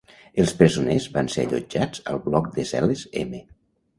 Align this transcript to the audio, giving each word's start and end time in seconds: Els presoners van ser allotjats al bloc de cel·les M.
Els 0.43 0.53
presoners 0.61 1.05
van 1.17 1.29
ser 1.33 1.43
allotjats 1.47 2.03
al 2.13 2.19
bloc 2.31 2.49
de 2.57 2.65
cel·les 2.73 3.07
M. 3.27 3.45